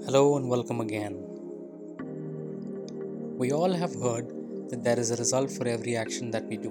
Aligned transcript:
Hello 0.00 0.36
and 0.36 0.48
welcome 0.48 0.80
again. 0.80 1.14
We 3.36 3.52
all 3.52 3.72
have 3.72 3.94
heard 3.94 4.28
that 4.70 4.82
there 4.82 4.98
is 4.98 5.10
a 5.10 5.16
result 5.16 5.50
for 5.50 5.68
every 5.68 5.96
action 5.96 6.30
that 6.30 6.46
we 6.46 6.56
do. 6.56 6.70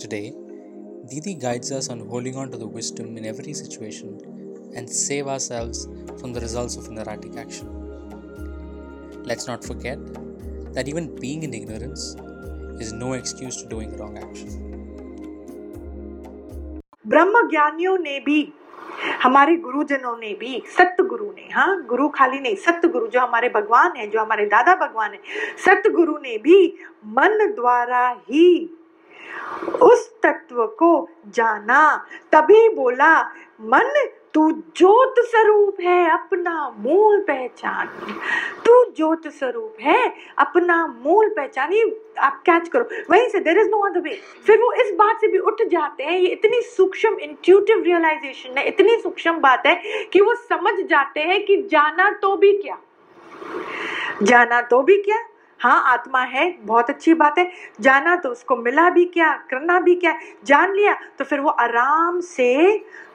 Today, 0.00 0.34
Didi 1.08 1.34
guides 1.34 1.70
us 1.70 1.88
on 1.88 2.00
holding 2.08 2.36
on 2.36 2.50
to 2.50 2.58
the 2.58 2.66
wisdom 2.66 3.16
in 3.16 3.24
every 3.24 3.52
situation 3.52 4.18
and 4.74 4.90
save 4.90 5.28
ourselves 5.28 5.86
from 6.18 6.32
the 6.32 6.40
results 6.40 6.76
of 6.76 6.88
an 6.88 6.98
erratic 6.98 7.36
action. 7.36 7.68
Let's 9.22 9.46
not 9.46 9.64
forget 9.64 9.98
that 10.74 10.88
even 10.88 11.14
being 11.14 11.44
in 11.44 11.54
ignorance 11.54 12.16
is 12.80 12.92
no 12.92 13.12
excuse 13.12 13.62
to 13.62 13.68
doing 13.68 13.96
wrong 13.96 14.18
action. 14.18 14.64
ब्रह्म 17.06 17.48
ज्ञानियों 17.50 17.98
ने 17.98 18.18
भी 18.20 18.52
हमारे 19.23 19.55
गुरुजनों 19.55 20.17
ने 20.17 20.33
भी 20.33 20.63
सत्य 20.67 21.03
गुरु 21.03 21.25
ने 21.25 21.49
हाँ 21.53 21.85
गुरु 21.85 22.09
खाली 22.09 22.39
नहीं 22.39 22.55
सत्य 22.55 22.87
गुरु 22.87 23.07
जो 23.07 23.19
हमारे 23.19 23.49
भगवान 23.49 23.93
है, 23.97 24.07
जो 24.07 24.21
हमारे 24.21 24.45
दादा 24.45 24.75
भगवान 24.75 25.11
है, 25.13 25.19
सतगुरु 25.65 25.99
गुरु 25.99 26.17
ने 26.17 26.37
भी 26.37 26.77
मन 27.05 27.53
द्वारा 27.55 28.09
ही 28.09 28.75
उस 29.81 30.19
तत्व 30.23 30.65
को 30.65 31.09
जाना, 31.27 32.05
तभी 32.31 32.69
बोला, 32.69 33.23
मन 33.61 34.09
तू 34.33 34.49
ज्योत 34.51 35.15
स्वरूप 35.19 35.77
है, 35.81 36.09
अपना 36.11 36.75
मूल 36.79 37.19
पहचान। 37.21 37.87
तू 38.65 38.83
ज्योत 38.91 39.27
स्वरूप 39.27 39.77
है, 39.81 40.13
अपना 40.37 40.85
मूल 41.05 41.29
पहचान। 41.29 41.73
ये 41.73 41.83
आप 42.19 42.41
कैच 42.45 42.67
करो। 42.69 42.85
वहीं 43.11 43.27
से 43.29 43.39
there 43.39 43.57
is 43.57 43.69
no 43.69 43.79
other 43.79 43.99
way 43.99 44.19
फिर 44.45 44.61
वो 44.61 44.71
इस 44.73 44.91
बात 44.93 45.21
से 45.21 45.27
भी 45.27 45.37
उठ 45.37 45.61
जाते 45.61 46.03
हैं, 46.03 46.19
ये 46.19 46.27
इतनी 46.27 46.61
सूक्ष्म 46.61 47.17
इंट्यूटिव 47.19 47.83
रियलाइजेशन 47.83 48.57
है, 48.57 48.67
इतनी 48.67 48.97
सूक्ष्म 48.97 49.37
बात 49.39 49.65
है 49.65 50.05
कि 50.13 50.21
वो 50.21 50.35
समझ 50.35 50.73
जाते 50.79 51.19
हैं 51.19 51.43
कि 51.45 51.57
जाना 51.61 52.09
तो 52.11 52.35
भी 52.35 52.51
क्या? 52.57 52.77
जाना 54.23 54.61
तो 54.61 54.81
भी 54.81 54.97
क्या? 54.97 55.17
हाँ 55.61 55.81
आत्मा 55.91 56.21
है 56.33 56.49
बहुत 56.65 56.89
अच्छी 56.89 57.13
बात 57.13 57.37
है 57.37 57.49
जाना 57.81 58.15
तो 58.23 58.29
उसको 58.29 58.55
मिला 58.55 58.89
भी 58.89 59.05
क्या 59.13 59.31
करना 59.49 59.79
भी 59.79 59.95
क्या 60.03 60.15
जान 60.45 60.73
लिया 60.75 60.93
तो 61.17 61.25
फिर 61.25 61.39
वो 61.39 61.49
आराम 61.65 62.19
से 62.21 62.53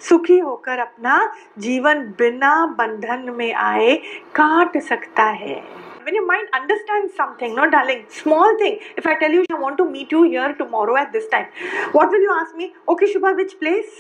सुखी 0.09 0.39
होकर 0.39 0.79
अपना 0.79 1.19
जीवन 1.59 2.05
बिना 2.19 2.55
बंधन 2.79 3.31
में 3.37 3.53
आए 3.55 3.95
काट 4.37 4.79
सकता 4.83 5.25
है 5.43 5.63
when 6.07 6.17
your 6.17 6.27
mind 6.27 6.49
understands 6.57 7.15
something, 7.19 7.55
no, 7.55 7.69
darling, 7.71 8.01
small 8.11 8.57
thing. 8.59 8.79
If 8.95 9.07
I 9.07 9.19
tell 9.19 9.31
you 9.31 9.45
I 9.51 9.59
want 9.59 9.79
to 9.79 9.87
meet 9.93 10.13
you 10.13 10.25
here 10.25 10.53
tomorrow 10.59 10.97
at 10.97 11.13
this 11.13 11.29
time, 11.29 11.47
what 11.93 12.11
will 12.11 12.21
you 12.21 12.35
ask 12.41 12.55
me? 12.55 12.73
Okay, 12.87 13.13
Shubha, 13.13 13.35
which 13.35 13.59
place? 13.59 13.95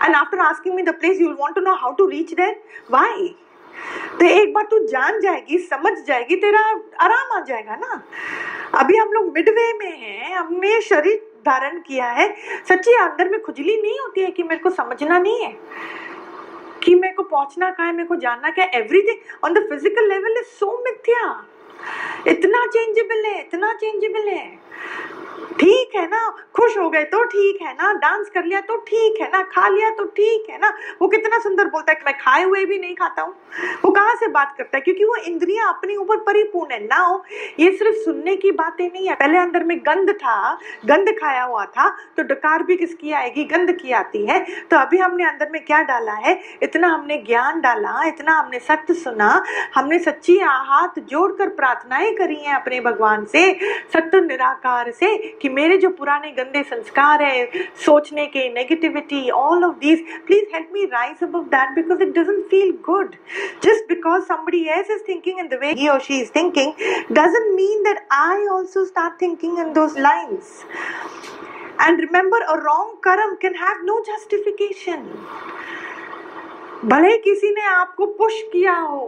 And 0.00 0.14
after 0.14 0.38
asking 0.38 0.76
me 0.76 0.82
the 0.82 0.92
place, 0.92 1.18
you 1.18 1.28
will 1.30 1.36
want 1.36 1.56
to 1.56 1.60
know 1.60 1.76
how 1.76 1.94
to 1.94 2.06
reach 2.06 2.34
there. 2.36 2.54
Why? 2.88 3.34
तो 4.20 4.26
एक 4.26 4.54
बार 4.54 4.64
तू 4.64 4.78
जान 4.78 5.20
जाएगी, 5.20 5.58
समझ 5.58 5.92
जाएगी, 6.06 6.36
तेरा 6.36 6.60
आराम 7.00 7.38
आ 7.38 7.40
जाएगा 7.40 7.76
ना। 7.76 8.02
अभी 8.74 8.96
हम 8.96 9.12
लोग 9.12 9.32
मिडवे 9.34 9.72
में 9.78 9.98
हैं, 9.98 10.36
हमने 10.36 10.80
शरीर 10.80 11.26
धारण 11.46 11.80
किया 11.80 12.06
है। 12.06 12.36
सच्ची 12.68 12.92
अंदर 12.92 13.28
में 13.28 13.42
खुजली 13.42 13.82
नहीं 13.82 13.98
होती 14.00 14.20
है 14.20 14.30
कि 14.30 14.42
मेरे 14.42 14.56
को 14.56 14.70
समझना 14.70 15.18
नहीं 15.18 15.44
है? 15.44 15.56
कि 16.82 16.94
मेरे 16.94 17.14
को 17.14 17.22
पहुँचना 17.22 17.70
कहा 17.70 17.86
है, 17.86 17.92
मेरे 17.92 18.08
को 18.08 18.16
जानना 18.16 18.50
क्या 18.50 18.64
everything 18.64 19.44
on 19.44 19.54
the 19.54 19.66
physical 19.70 20.08
level 20.08 20.30
is 20.30 20.46
so 20.46 20.84
मिथ्या। 20.84 21.46
इतना 22.26 22.66
चेंजेबल 22.66 23.24
है, 23.26 23.40
इतना 23.40 23.72
चेंजेबल 23.72 24.28
है। 24.28 24.58
ठीक 25.60 25.96
है 25.96 26.06
ना? 26.06 26.28
खुश 26.54 26.76
हो 26.78 26.88
गए 26.90 27.02
तो 27.04 27.22
ठीक 27.24 27.62
है 27.62 27.72
ना? 27.72 27.92
डांस 27.92 28.30
कर 28.30 28.44
लिया 28.44 28.60
तो 28.60 28.76
ठीक 28.76 29.20
है 29.20 29.28
ना? 29.32 29.42
खा 29.52 29.68
लिया 29.68 29.90
तो 29.90 30.04
ठीक 30.04 30.50
है 30.50 30.58
ना? 30.58 30.72
वो 31.02 31.08
कितना 31.08 31.38
सुंदर 31.38 31.64
बोलता 31.64 31.92
है 31.92 31.96
कि 31.96 32.04
मैं 32.06 32.14
खाए 32.18 32.42
हुए 32.42 32.64
भी 32.64 32.78
नहीं 32.78 32.94
खाता 32.94 33.22
हूँ। 33.22 33.34
वो 33.84 33.90
कहाँ 33.90 34.14
से 34.14 34.28
बात 34.28 34.54
करता 34.58 34.76
है? 34.76 34.80
क्योंकि 34.80 35.04
वो 35.04 35.16
इंद्रियाँ 35.16 35.68
अपने 35.68 35.96
ऊपर 35.96 36.16
परिपूर्ण 36.16 36.72
है। 36.72 36.80
ना 36.80 36.96
हो 36.96 37.22
ये 37.60 37.70
सिर्फ़ 37.72 37.96
सुनने 37.96 38.36
की 38.36 38.50
बातें 38.52 38.86
नहीं 38.86 39.08
है। 39.08 39.14
पहले 39.14 39.38
अंदर 39.38 39.64
में 39.64 39.76
गंध 39.78 40.10
था, 40.12 40.58
गंध 40.86 41.10
खाया 41.12 41.42
हुआ 41.42 41.64
था 41.66 41.88
तो 42.16 42.22
डकार 42.22 42.62
भी 42.62 42.76
किसकी 42.76 43.12
आएगी? 43.12 43.44
गंध 43.44 43.72
की 43.72 43.92
आती 43.92 44.24
है। 44.26 44.38
तो 44.70 44.76
अभी 44.76 44.98
हमने 44.98 45.24
अंदर 45.24 45.50
में 45.50 45.64
क्या 45.64 45.82
डाला 45.82 46.12
है? 46.12 46.38
इतना 46.62 46.88
हमने 46.88 47.16
ज्ञान 47.26 47.60
डाला, 47.60 48.02
इतना 48.08 48.32
हमने 48.32 48.58
सत्य 48.58 48.94
सुना, 48.94 49.42
हमने 49.74 49.98
सच्ची 49.98 50.38
हाथ 50.40 51.00
जोड़कर 51.00 51.48
प्रार्थनाएँ 51.50 52.14
करी 52.14 52.36
हैं 52.36 52.54
अपने 52.54 52.80
भगवान 52.80 53.24
से, 53.24 53.52
सत्य 53.92 54.20
निराकार 54.20 54.90
से। 54.90 55.29
कि 55.42 55.48
मेरे 55.48 55.76
जो 55.78 55.90
पुराने 55.90 56.30
गंदे 56.32 56.62
संस्कार 56.62 57.22
हैं 57.22 57.68
सोचने 57.84 58.26
के 58.26 58.48
negativity 58.54 59.28
all 59.30 59.64
of 59.64 59.74
these 59.78 60.04
please 60.26 60.54
help 60.54 60.70
me 60.72 60.84
rise 60.92 61.22
above 61.22 61.42
that 61.54 61.74
because 61.74 62.02
it 62.02 62.14
doesn't 62.18 62.44
feel 62.50 62.72
good 62.86 63.14
just 63.64 63.88
because 63.88 64.24
somebody 64.24 64.64
else 64.78 64.90
is 64.90 65.02
thinking 65.08 65.38
in 65.40 65.48
the 65.48 65.58
way 65.62 65.72
he 65.80 65.88
और 65.88 66.00
she 66.00 66.20
is 66.20 66.30
thinking 66.36 66.72
doesn't 67.12 67.54
mean 67.54 67.82
that 67.82 68.06
I 68.12 68.46
also 68.56 68.84
start 68.84 69.20
thinking 69.22 69.58
in 69.58 69.72
those 69.72 69.98
lines 69.98 70.64
And 71.80 71.98
remember, 71.98 72.36
a 72.36 72.62
wrong 72.62 72.96
karam 73.02 73.38
can 73.38 73.54
have 73.54 73.78
no 73.84 73.94
justification. 74.04 75.04
भले 76.84 77.16
किसी 77.18 77.50
ने 77.50 77.62
आपको 77.66 78.06
push 78.18 78.40
किया 78.52 78.74
हो 78.76 79.00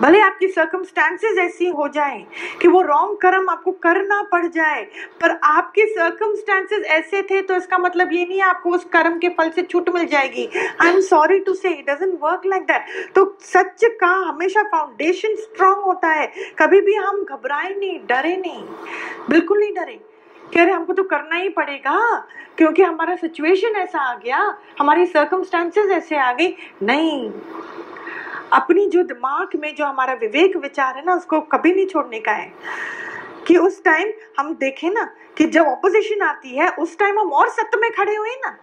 भले 0.00 0.20
आपकी 0.20 0.48
circumstances 0.48 1.38
ऐसी 1.38 1.68
हो 1.68 1.88
जाए 1.88 2.24
कि 2.62 2.68
वो 2.68 2.80
रॉन्ग 2.82 3.16
कर्म 3.18 3.48
आपको 3.50 3.72
करना 3.82 4.22
पड़ 4.32 4.46
जाए, 4.46 4.82
पर 5.20 5.38
आपके 5.44 5.86
सर्कमस्टांसेस 5.86 6.84
ऐसे 6.88 7.22
थे 7.22 7.40
तो 7.42 7.54
इसका 7.54 7.78
मतलब 7.78 8.12
ये 8.12 8.24
नहीं 8.24 8.38
है 8.38 8.44
आपको 8.44 8.70
उस 8.70 8.84
कर्म 8.92 9.18
के 9.18 9.28
फल 9.30 9.50
से 9.50 9.62
छूट 9.64 9.88
मिल 9.94 10.06
जाएगी। 10.06 10.48
I 10.82 10.90
am 10.90 11.00
sorry 11.02 11.38
to 11.40 11.54
say 11.54 11.70
it 11.70 11.90
doesn't 11.90 12.18
work 12.22 12.46
like 12.46 12.62
that 12.62 13.12
तो 13.14 13.26
सच 13.42 13.84
का 14.00 14.14
हमेशा 14.28 14.62
फाउंडेशन 14.68 15.34
स्ट्रांग 15.36 15.82
होता 15.82 16.08
है। 16.10 16.26
कभी 16.58 16.80
भी 16.80 16.94
हम 16.94 17.22
घबराए 17.24 17.68
नहीं, 17.70 17.98
डरे 18.08 18.36
नहीं। 18.36 18.64
बिल्कुल 19.30 19.58
नहीं 19.58 19.72
डरे 19.74 20.00
कि 20.42 20.60
अरे 20.60 20.72
हमको 20.72 20.92
तो 20.92 21.02
करना 21.04 21.36
ही 21.36 21.48
पड़ेगा, 21.48 22.00
क्योंकि 22.56 22.82
हमारा 22.82 23.14
सिचुएशन 23.16 23.76
ऐसा 23.76 24.00
आ 24.00 24.14
गया, 24.14 24.38
हमारी 24.78 25.06
सर्कमस्टांसेस 25.06 25.90
ऐसे 25.92 26.16
आ 26.16 26.32
गई। 26.32 26.54
नहीं। 26.82 27.30
अपनी 28.52 28.86
जो 28.86 29.02
दिमाग 29.02 29.48
में 29.60 29.74
जो 29.74 29.84
हमारा 29.84 30.14
विवेक 30.14 30.56
विचार 30.56 30.96
है 30.96 31.04
ना, 31.04 31.14
उसको 31.14 31.40
कभी 31.40 31.74
नहीं 31.74 31.86
छोड़ने 31.86 32.20
का 32.20 32.32
है। 32.32 32.52
कि 33.46 33.56
उस 33.56 33.84
टाइम 33.84 34.12
हम 34.38 34.54
देखें 34.54 34.90
ना, 34.90 35.14
कि 35.36 35.44
जब 35.44 35.62
ऑपोजिशन 35.62 36.22
आती 36.22 36.48
है, 36.48 36.68
उस 36.68 36.98
टाइम 36.98 37.20
हम 37.20 37.32
और 37.32 37.48
सत्य 37.48 37.78
में 37.78 37.90
खड़े 37.90 38.16
हुए 38.16 38.30
ना, 38.30 38.58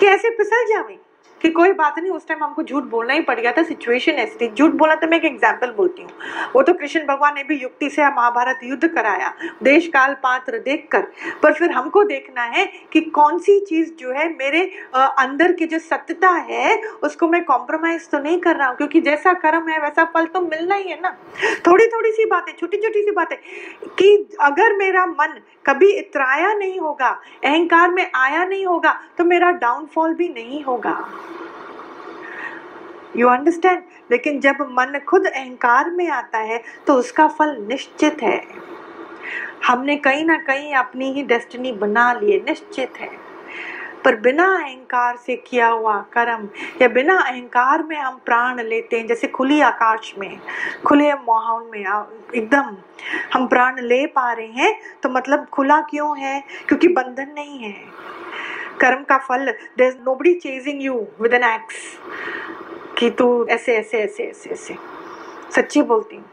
कि 0.00 0.06
ऐसे 0.06 0.30
फिसल 0.30 0.66
जावे। 0.68 1.01
कि 1.42 1.48
कोई 1.50 1.72
बात 1.72 1.98
नहीं, 1.98 2.10
उस 2.12 2.26
टाइम 2.28 2.42
हमको 2.44 2.62
झूठ 2.62 2.84
बोलना 2.86 3.14
ही 3.14 3.20
पड़ 3.22 3.38
गया 3.40 3.52
था 3.52 3.62
सिचुएशन 3.64 4.12
ऐसी 4.14 4.36
थी। 4.40 4.50
झूठ 4.50 4.72
बोला 4.72 4.94
तो 4.94 5.06
मैं 5.06 5.16
एक 5.16 5.24
एग्ज़ाम्पल 5.24 5.70
बोलती 5.72 6.02
हूँ। 6.02 6.10
वो 6.54 6.62
तो 6.62 6.72
कृष्ण 6.74 7.00
भगवान 7.06 7.34
ने 7.34 7.42
भी 7.44 7.56
युक्ति 7.56 7.90
से 7.90 8.02
महाभारत 8.04 8.60
युद्ध 8.64 8.88
कराया। 8.88 9.32
देश 9.62 9.86
काल 9.88 10.14
पात्र 10.22 10.58
देख 10.60 10.86
कर 10.92 11.06
पर 11.42 11.52
फिर 11.52 11.70
हमको 11.72 12.04
देखना 12.04 12.42
है 12.46 12.64
कि 12.92 13.00
कौन 13.12 13.38
सी 13.38 13.58
चीज़ 13.60 13.92
जो 14.00 14.12
है 14.12 14.28
मेरे 14.30 14.60
अंदर 14.94 15.52
की 15.52 15.66
जो 15.66 15.78
सत्यता 15.80 16.30
है, 16.48 16.76
उसको 17.02 17.28
मैं 17.28 17.42
कॉम्प्रोमाइज 17.44 18.08
तो 18.10 18.18
नहीं 18.18 18.38
कर 18.40 18.56
रहा 18.56 18.68
हूँ। 18.68 18.76
क्योंकि 18.76 19.00
जैसा 19.00 19.32
कर्म 19.34 19.68
है, 19.68 19.78
वैसा 19.78 20.04
फल 20.06 20.26
तो 20.26 20.40
मिलना 20.42 20.74
ही 20.74 20.90
है 20.90 21.00
ना। 21.00 21.16
थोड़ी 21.66 21.86
थोड़ी 21.86 22.12
सी 22.12 22.24
बातें 22.26 22.52
छोटी 22.52 22.76
छोटी 22.78 23.02
सी 23.02 23.10
बातें 23.12 23.36
कि 23.90 24.16
अगर 24.40 24.76
मेरा 24.76 25.06
मन 25.08 25.40
कभी 25.66 25.90
इतराया 25.90 26.52
नहीं 26.54 26.78
होगा, 26.80 27.08
अहंकार 27.44 27.90
में 27.90 28.10
आया 28.14 28.44
नहीं 28.44 28.64
होगा 28.66 28.98
तो 29.18 29.24
मेरा 29.24 29.50
डाउनफॉल 29.52 30.14
भी 30.14 30.28
नहीं 30.30 30.62
होगा। 30.64 30.92
यू 33.16 33.28
अंडरस्टैंड 33.28 33.82
लेकिन 34.10 34.40
जब 34.40 34.56
मन 34.70 35.00
खुद 35.08 35.26
अहंकार 35.26 35.90
में 35.90 36.08
आता 36.10 36.38
है 36.38 36.62
तो 36.86 36.94
उसका 36.94 37.26
फल 37.28 37.56
निश्चित 37.68 38.22
है। 38.22 38.40
हमने 39.66 39.96
कहीं 39.96 40.24
ना 40.24 40.36
कहीं 40.38 40.72
अपनी 40.74 41.12
ही 41.12 41.22
डेस्टिनी 41.22 41.72
बना 41.72 42.12
लिए, 42.12 42.38
निश्चित 42.38 42.98
है। 42.98 43.10
पर 44.04 44.16
बिना 44.16 44.44
अहंकार 44.54 45.16
से 45.16 45.36
किया 45.38 45.66
हुआ 45.66 45.96
कर्म, 46.12 46.48
या 46.82 46.88
बिना 46.88 47.18
अहंकार 47.18 47.82
में 47.82 47.96
हम 47.96 48.16
प्राण 48.24 48.60
लेते 48.60 48.98
हैं, 48.98 49.06
जैसे 49.06 49.26
खुली 49.28 49.60
आकाश 49.60 50.14
में, 50.18 50.40
खुले 50.86 51.12
माहौल 51.14 51.70
में 51.72 51.80
एकदम 51.80 52.76
हम 53.34 53.46
प्राण 53.46 53.80
ले 53.80 54.04
पा 54.06 54.32
रहे 54.32 54.46
हैं 54.46 54.74
तो 55.02 55.08
मतलब 55.08 55.46
खुला 55.46 55.80
क्यों 55.80 56.18
है? 56.18 56.42
क्योंकि 56.68 56.88
बंधन 56.88 57.32
नहीं 57.34 57.58
है। 57.58 57.74
कर्म 58.80 59.02
का 59.04 59.18
फल 59.18 59.50
there 59.78 59.86
is 59.86 59.96
nobody 59.98 60.34
chasing 60.34 60.82
you 60.82 61.06
with 61.20 61.34
an 61.34 61.44
axe 61.44 61.76
कि 63.02 63.10
तू 63.10 63.46
ऐसे 63.46 63.76
ऐसे 63.76 63.98
ऐसे 63.98 64.24
ऐसे 64.24 64.50
ऐसे। 64.50 64.74
सच्ची 65.56 65.82
बोलती 65.82 66.16
हूँ। 66.16 66.24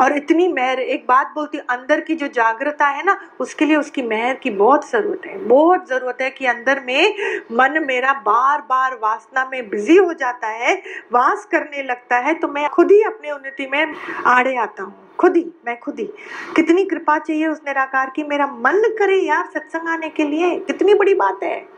और 0.00 0.16
इतनी 0.16 0.48
मेहर, 0.48 0.80
एक 0.80 1.04
बात 1.08 1.32
बोलती 1.34 1.58
हूँ, 1.58 1.66
अंदर 1.70 2.00
की 2.00 2.14
जो 2.14 2.26
जागृता 2.26 2.86
है 2.86 3.04
ना, 3.04 3.18
उसके 3.40 3.64
लिए 3.64 3.76
उसकी 3.76 4.02
मेहर 4.02 4.34
की 4.34 4.50
बहुत 4.50 4.90
ज़रूरत 4.90 5.26
है। 5.26 5.38
बहुत 5.38 5.88
ज़रूरत 5.88 6.18
है 6.20 6.30
कि 6.30 6.46
अंदर 6.46 6.80
में 6.80 7.14
मन 7.52 7.84
मेरा 7.86 8.12
बार 8.12 8.60
बार 8.60 8.94
वासना 8.94 9.48
में 9.52 9.68
बिज़ी 9.68 9.96
हो 9.96 10.12
जाता 10.12 10.46
है, 10.46 10.74
वास 11.12 11.44
करने 11.44 11.82
लगता 11.82 12.16
है 12.16 12.34
तो 12.34 12.48
मैं 12.48 12.68
खुद 12.68 12.90
ही 12.90 13.02
अपनी 13.02 13.30
उन्नति 13.30 13.66
में 13.66 13.94
आड़े 14.26 14.56
आता 14.56 14.82
हूँ। 14.82 14.94
खुद 15.18 15.36
ही, 15.36 15.46
मैं 15.66 15.78
खुद 15.80 15.98
ही। 15.98 16.08
कितनी 16.56 16.84
कृपा 16.84 17.18
चाहिए 17.18 17.46
उस 17.46 17.60
निराकार 17.66 18.12
की, 18.16 18.22
मेरा 18.22 18.46
मन 18.46 18.96
करे 18.98 19.20
यार 19.20 19.44
सत्संग 19.54 19.88
आने 19.88 20.08
के 20.08 20.24
लिए। 20.24 20.58
कितनी 20.58 20.94
बड़ी 20.94 21.14
बात 21.14 21.42
है। 21.42 21.68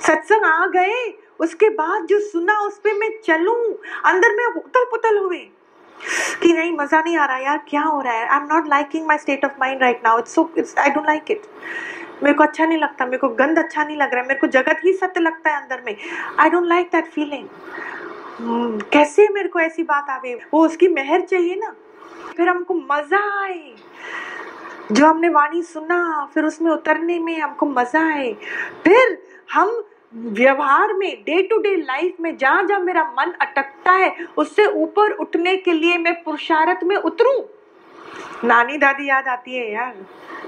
सत्संग 0.00 0.44
आ 0.44 0.66
गए 0.66 1.21
उसके 1.40 1.68
बाद 1.70 2.06
जो 2.06 2.18
सुना 2.20 2.58
उस 2.60 2.78
पर 2.78 2.94
मैं 2.98 3.10
चलूँ, 3.24 3.56
अंदर 4.06 4.36
में 4.36 4.44
उतल 4.46 4.84
पुतल 4.90 5.18
हुए 5.18 5.38
कि 6.42 6.52
नहीं, 6.52 6.72
मज़ा 6.76 7.00
नहीं 7.00 7.16
आ 7.16 7.24
रहा 7.24 7.36
यार, 7.38 7.58
क्या 7.68 7.82
हो 7.82 8.00
रहा 8.00 8.12
है? 8.12 8.26
I 8.26 8.38
am 8.38 8.46
not 8.52 8.68
liking 8.68 9.06
my 9.06 9.18
state 9.18 9.44
of 9.44 9.52
mind 9.60 9.82
right 9.82 10.00
now 10.04 10.18
it's 10.18 10.38
it's 10.58 10.78
I 10.78 10.90
don't 10.90 11.06
like 11.06 11.30
it 11.30 11.42
मेरे 12.22 12.34
को 12.34 12.42
अच्छा 12.42 12.64
नहीं 12.64 12.78
लगता, 12.78 13.04
मेरे 13.06 13.18
को 13.18 13.28
गंद 13.28 13.58
अच्छा 13.58 13.84
नहीं 13.84 13.96
लग 13.96 14.12
रहा 14.12 14.22
है 14.22 14.28
मेरे 14.28 14.40
को 14.40 14.46
जगत 14.48 14.80
ही 14.84 14.92
सत्य 14.92 15.20
लगता 15.20 15.50
है 15.50 15.62
अंदर 15.62 15.82
में. 15.86 15.96
I 16.40 16.50
don't 16.50 16.66
like 16.66 16.86
that 16.92 17.06
feeling 17.12 17.48
कैसे 18.92 19.28
मेरे 19.32 19.48
को 19.48 19.60
ऐसी 19.60 19.82
बात 19.84 20.10
आवे 20.10 20.34
वो 20.52 20.64
उसकी 20.66 20.88
मेहर 20.88 21.20
चाहिए 21.22 21.54
ना. 21.56 21.74
फिर 22.36 22.48
हमको 22.48 22.74
मज़ा 22.74 23.18
आए. 23.42 23.74
जो 24.92 25.06
हमने 25.06 25.28
वाणी 25.28 25.62
सुना, 25.62 26.30
फिर 26.34 26.44
उसमें 26.44 26.70
उतरने 26.72 27.18
में 27.18 27.38
हमको 27.40 27.66
मज़ा 27.66 28.00
आए. 28.12 28.32
फिर 28.84 29.18
हम 29.52 29.82
व्यवहार 30.16 30.92
में 30.92 31.22
डे 31.22 31.42
टू 31.42 31.58
डे 31.58 31.76
लाइफ 31.76 32.16
में 32.20 32.36
जहाँ 32.36 32.66
जहाँ 32.66 32.80
मेरा 32.80 33.02
मन 33.02 33.32
अटकता 33.40 33.92
है, 33.92 34.16
उससे 34.36 34.66
ऊपर 34.66 35.12
उठने 35.12 35.56
के 35.56 35.72
लिए 35.72 35.98
मैं 35.98 36.22
पुरुषार्थ 36.22 36.84
में 36.84 36.96
उतरूं? 36.96 37.42
नानी 38.48 38.78
दादी 38.78 39.08
याद 39.08 39.28
आती 39.28 39.54
है 39.54 39.72
यार। 39.72 40.06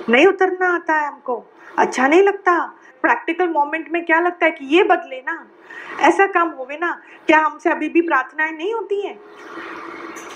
नहीं 0.08 0.26
उतरना 0.26 0.74
आता 0.74 0.94
है 0.94 1.08
हमको। 1.08 1.44
अच्छा 1.78 2.08
नहीं 2.08 2.22
लगता। 2.22 2.78
प्रैक्टिकल 3.02 3.48
मोमेंट 3.48 3.92
में 3.92 4.04
क्या 4.04 4.20
लगता 4.20 4.46
है 4.46 4.50
कि 4.50 4.64
ये 4.64 4.82
बदले 4.82 5.20
ना। 5.20 5.48
ऐसा 6.00 6.26
काम 6.26 6.48
होवे 6.48 6.78
ना, 6.80 7.02
क्या 7.26 7.38
हमसे 7.38 7.70
अभी 7.70 7.88
भी 7.88 8.00
प्रार्थनाएँ 8.00 8.52
नहीं 8.52 8.74
होती 8.74 9.00
हैं? 9.00 9.20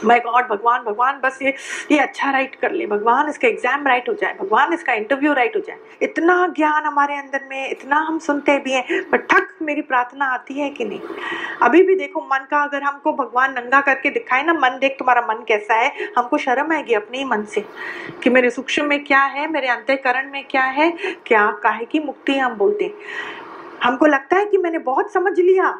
माय 0.04 0.20
गॉड 0.20 0.48
भगवान 0.48 0.82
भगवान, 0.82 1.20
बस 1.20 1.38
ये 1.42 1.54
ये 1.92 1.98
अच्छा 1.98 2.30
राइट 2.30 2.54
कर 2.54 2.72
ले। 2.72 2.86
भगवान, 2.86 3.28
इसका 3.28 3.48
एग्ज़ाम 3.48 3.86
राइट 3.86 4.08
हो 4.08 4.14
जाए। 4.14 4.36
भगवान, 4.40 4.72
इसका 4.72 4.92
इंटरव्यू 4.92 5.32
राइट 5.32 5.56
हो 5.56 5.60
जाए। 5.60 5.78
इतना 6.02 6.46
ज्ञान 6.56 6.84
हमारे 6.84 7.16
अंदर 7.16 7.46
में, 7.50 7.70
इतना 7.70 7.96
हम 7.98 8.18
सुनते 8.18 8.58
भी 8.58 8.72
हैं 8.72 9.02
पर 9.10 9.26
ठक 9.30 9.48
मेरी 9.62 9.82
प्रार्थना 9.82 10.26
आती 10.26 10.54
है 10.54 10.70
कि 10.70 10.84
नहीं? 10.84 11.00
अभी 11.62 11.82
भी 11.82 11.94
देखो, 11.94 12.20
मन 12.22 12.46
का 12.50 12.62
अगर 12.62 12.82
हमको 12.82 13.12
भगवान 13.12 13.52
नंगा 13.52 13.80
करके 13.80 14.10
दिखाए 14.10 14.42
ना, 14.42 14.52
मन 14.52 14.78
देख 14.80 14.96
तुम्हारा 14.98 15.26
मन 15.28 15.44
कैसा 15.48 15.74
है, 15.74 15.92
हमको 16.18 16.38
शर्म 16.38 16.72
आएगी 16.72 16.94
अपने 16.94 17.18
ही 17.18 17.24
मन 17.24 17.44
से 17.44 17.64
कि 18.22 18.30
मेरे 18.30 18.50
सूक्ष्म 18.50 18.84
में 18.84 19.04
क्या 19.04 19.22
है, 19.22 19.50
मेरे 19.50 19.68
अंत्यकरण 19.68 20.30
में 20.30 20.44
क्या 20.44 20.62
है, 20.62 20.90
क्या, 21.26 21.50
काहे 21.62 21.84
की 21.84 22.00
मुक्ति 22.00 22.38
हम 22.38 22.54
बोलते 22.54 22.94
हमको 23.82 24.06
लगता 24.06 24.36
है 24.36 24.44
कि 24.44 24.58
मैंने 24.58 24.78
बहुत 24.78 25.12
समझ 25.12 25.38
लिया। 25.38 25.78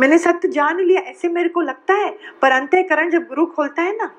मैंने 0.00 0.18
सत्य 0.18 0.48
जान 0.48 0.80
लिया 0.80 1.00
ऐसे 1.10 1.28
मेरे 1.28 1.48
को 1.48 1.60
लगता 1.60 1.94
है 1.94 2.10
पर 2.42 2.52
अंत्यकरण 2.52 3.10
जब 3.10 3.22
गुरु 3.28 3.46
खोलता 3.56 3.82
है 3.82 3.96
ना 3.96 4.10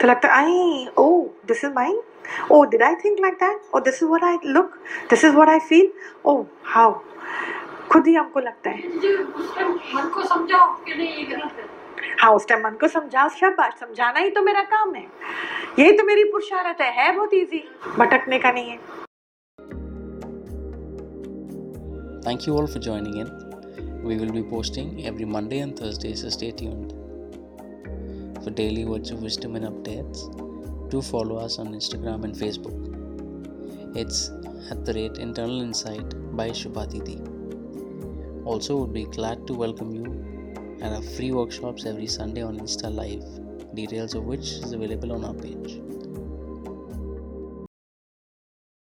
तो 0.00 0.08
लगता 0.08 0.28
है 0.28 0.34
I 0.44 0.86
oh 0.98 1.06
this 1.48 1.64
is 1.64 1.72
mine 1.74 2.00
oh 2.52 2.64
did 2.70 2.82
I 2.82 2.94
think 3.04 3.20
like 3.20 3.34
that 3.42 3.74
oh 3.74 3.80
this 3.80 4.02
is 4.02 4.08
what 4.08 4.24
I 4.24 4.38
look 4.46 4.78
this 5.10 5.24
is 5.24 5.34
what 5.34 5.48
I 5.48 5.58
feel 5.68 5.92
oh 6.26 6.42
how 6.64 6.92
खुद 7.90 8.06
ही 8.06 8.14
हमको 8.14 8.40
लगता 8.40 8.70
है। 8.70 8.88
मन 9.94 10.10
को 10.14 10.22
समझाओ 10.24 10.66
कि 10.84 10.94
नहीं 10.94 11.14
ये 11.16 11.24
गलत 11.24 11.56
है। 11.58 11.64
हाँ 12.20 12.30
उस 12.34 12.46
टाइम 12.48 12.62
मन 12.64 12.76
को 12.80 12.88
समझाओ 12.88 13.28
शाबाश 13.28 13.72
समझाना 13.80 14.20
ही 14.20 14.30
तो 14.30 14.42
मेरा 14.42 14.62
काम 14.74 14.94
है। 14.94 15.06
यही 15.78 15.92
तो 15.98 16.04
मेरी 16.04 16.24
पुरुषारत 16.24 16.80
है 16.80 16.90
है 17.00 17.12
बहुत 17.16 17.34
इजी 17.34 17.64
भटकने 17.98 18.38
का 18.38 18.52
नहीं 18.52 18.70
है। 18.70 18.78
Thank 22.24 22.46
you 22.46 22.56
all 22.56 22.68
for 22.72 22.80
joining 22.88 23.16
in. 23.20 23.51
We 24.02 24.16
will 24.16 24.32
be 24.32 24.42
posting 24.42 25.06
every 25.06 25.24
Monday 25.24 25.60
and 25.60 25.78
Thursday, 25.78 26.14
so 26.16 26.28
stay 26.28 26.50
tuned. 26.50 26.92
For 28.42 28.50
daily 28.50 28.84
words 28.84 29.12
of 29.12 29.22
wisdom 29.22 29.54
and 29.54 29.64
updates, 29.64 30.90
do 30.90 31.00
follow 31.00 31.36
us 31.36 31.60
on 31.60 31.68
Instagram 31.68 32.24
and 32.24 32.34
Facebook. 32.34 32.76
It's 33.96 34.30
at 34.72 34.84
the 34.84 34.92
rate 34.94 35.18
Internal 35.18 35.62
Insight 35.62 36.36
by 36.36 36.50
Shubhadidi. 36.50 37.16
Also, 38.44 38.76
would 38.78 38.92
be 38.92 39.04
glad 39.04 39.46
to 39.46 39.54
welcome 39.54 39.94
you 39.94 40.76
at 40.82 40.92
our 40.92 41.02
free 41.02 41.30
workshops 41.30 41.86
every 41.86 42.08
Sunday 42.08 42.42
on 42.42 42.58
Insta 42.58 42.92
Live, 42.92 43.22
details 43.76 44.16
of 44.16 44.24
which 44.24 44.50
is 44.64 44.72
available 44.72 45.12
on 45.12 45.24
our 45.24 45.34
page. 45.34 45.80